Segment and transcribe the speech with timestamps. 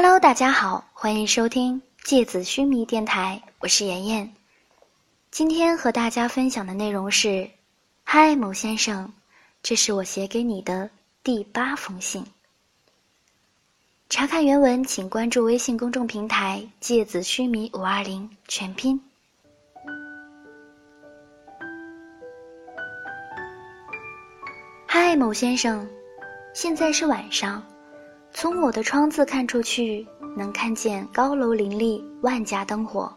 [0.00, 4.32] Hello，大家好，欢迎收听芥子须弥电台，我是妍妍。
[5.32, 7.50] 今天和大家分享的内容是：
[8.04, 9.12] 嗨，某先生，
[9.60, 10.88] 这是我写给你的
[11.24, 12.24] 第八封信。
[14.08, 19.00] 查看原文，请关注微信公众平台“芥子须弥五二零”全拼。
[24.86, 25.84] 嗨，某先生，
[26.54, 27.60] 现在是晚上。
[28.32, 30.06] 从我的窗子看出去，
[30.36, 33.12] 能看见高楼林立，万家灯火。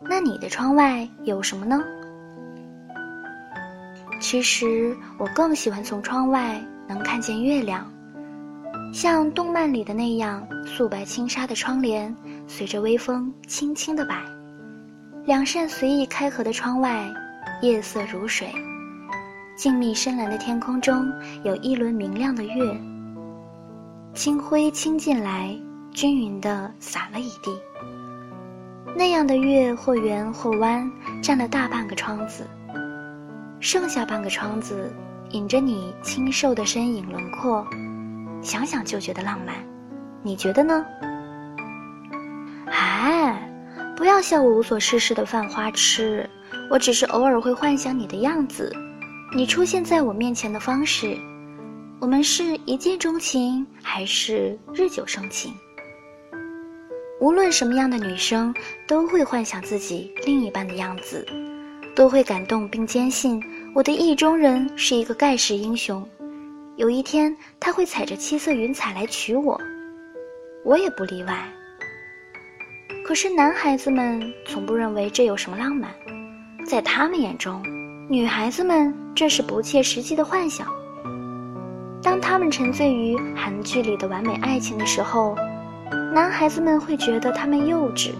[0.00, 1.82] 那你的窗外有什么呢？
[4.20, 7.92] 其实我更喜欢从窗外能看见月亮，
[8.94, 12.14] 像动漫里的那样，素白轻纱的窗帘
[12.46, 14.22] 随着微风轻轻的摆。
[15.26, 17.12] 两扇随意开合的窗外，
[17.60, 18.48] 夜色如水，
[19.56, 22.80] 静谧深蓝的天空中有一轮明亮的月。
[24.16, 25.54] 清辉倾进来，
[25.92, 27.54] 均匀的洒了一地。
[28.96, 30.90] 那样的月或圆或弯，
[31.22, 32.48] 占了大半个窗子，
[33.60, 34.90] 剩下半个窗子
[35.32, 37.62] 引着你清瘦的身影轮廓，
[38.40, 39.54] 想想就觉得浪漫。
[40.22, 40.82] 你觉得呢？
[42.68, 43.52] 哎，
[43.98, 46.28] 不要笑我无所事事的犯花痴，
[46.70, 48.74] 我只是偶尔会幻想你的样子，
[49.36, 51.18] 你出现在我面前的方式。
[51.98, 55.54] 我们是一见钟情还是日久生情？
[57.22, 58.54] 无论什么样的女生，
[58.86, 61.26] 都会幻想自己另一半的样子，
[61.94, 63.42] 都会感动并坚信
[63.74, 66.06] 我的意中人是一个盖世英雄。
[66.76, 69.58] 有一天他会踩着七色云彩来娶我，
[70.66, 71.48] 我也不例外。
[73.06, 75.90] 可是男孩子们从不认为这有什么浪漫，
[76.66, 77.62] 在他们眼中，
[78.10, 80.68] 女孩子们这是不切实际的幻想。
[82.06, 85.34] 当他们沉醉于韩剧里的完美爱情的时候，
[86.14, 88.12] 男孩子们会觉得他们幼稚。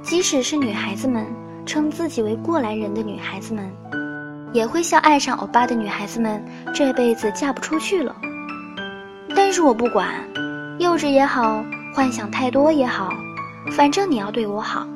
[0.00, 1.26] 即使是女孩子们
[1.66, 3.68] 称自己为过来人的女孩子们，
[4.52, 6.40] 也会笑爱上欧巴的女孩子们
[6.72, 8.14] 这辈子嫁不出去了。
[9.34, 10.08] 但是我不管，
[10.78, 13.12] 幼稚也好，幻想太多也好，
[13.72, 14.86] 反正你要对我好，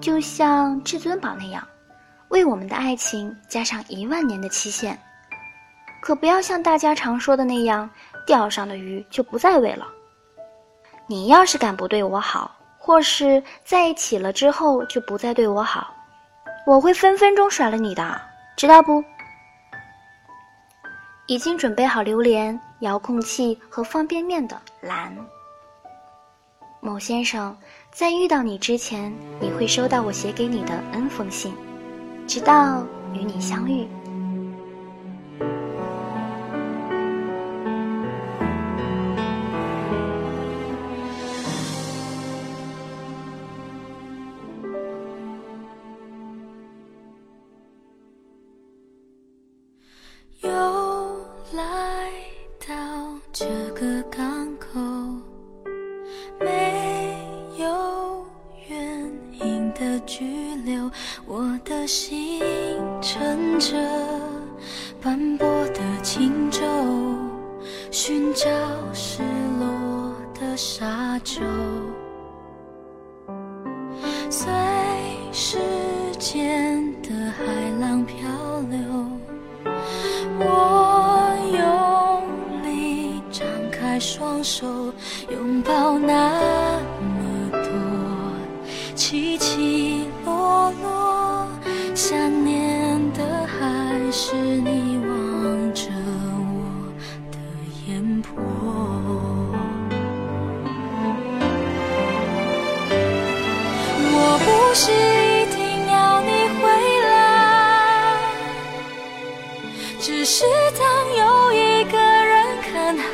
[0.00, 1.62] 就像至尊宝那样，
[2.30, 4.98] 为我们的爱情加上一万年的期限。
[6.00, 7.88] 可不要像大家常说的那样，
[8.26, 9.86] 钓上的鱼就不再喂了。
[11.06, 15.94] 你要是敢不对我好，或是在一起了之后就不再对我好，
[16.66, 18.20] 我会分分钟甩了你的，
[18.56, 19.02] 知道不？
[21.26, 25.14] 已经准备好榴莲、遥控器和方便面的蓝。
[26.80, 27.56] 某先生，
[27.92, 31.54] 在遇到你之前，你会收到我写给你的 N 封信，
[32.26, 32.82] 直到
[33.12, 33.86] 与你相遇。
[65.02, 66.60] 斑驳的轻舟，
[67.90, 68.46] 寻找
[68.92, 69.22] 失
[69.58, 71.40] 落的沙洲。
[74.28, 74.52] 随
[75.32, 75.56] 时
[76.18, 77.44] 间的海
[77.80, 78.18] 浪漂
[78.68, 78.78] 流，
[80.38, 84.66] 我用力张开双手，
[85.30, 87.60] 拥抱那么多
[88.94, 91.48] 起起落落。
[91.94, 94.79] 想念的还是你
[110.02, 110.46] 只是
[110.78, 113.04] 当有一个人看海，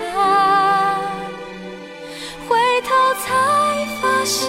[2.49, 3.35] 回头才
[4.01, 4.49] 发现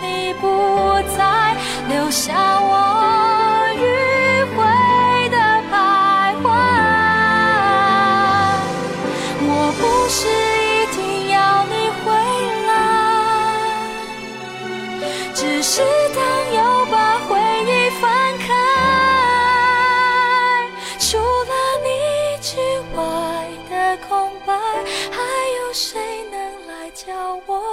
[0.00, 0.46] 你不
[1.14, 1.54] 在，
[1.90, 2.58] 留下
[27.06, 27.65] 叫我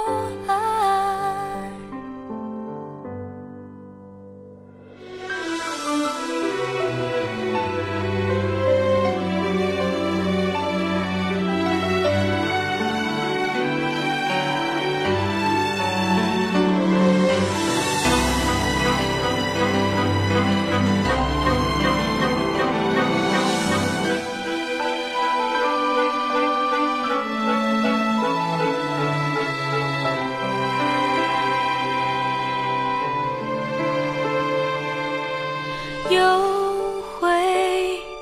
[36.10, 37.28] 又回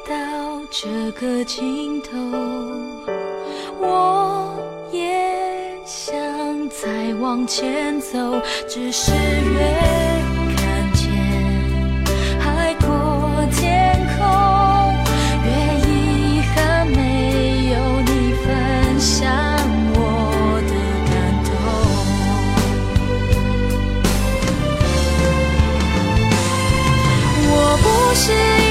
[0.09, 0.15] 到
[0.71, 2.11] 这个尽头
[3.81, 4.55] 我
[4.93, 6.15] 也想
[6.69, 10.12] 再往前走只是越
[28.15, 28.62] 是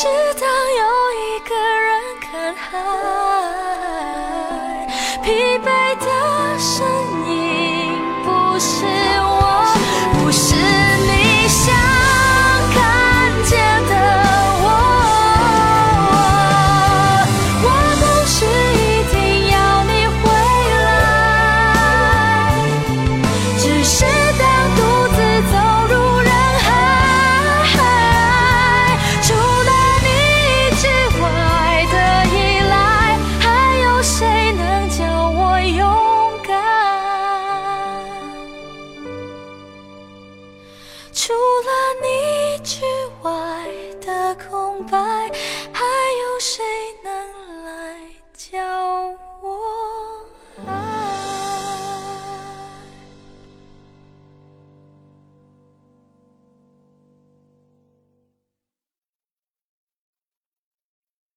[0.00, 0.46] 直到
[0.78, 0.82] 有
[1.12, 2.70] 一个人看海
[5.22, 5.68] 疲惫
[5.98, 6.06] 的
[6.58, 6.99] 身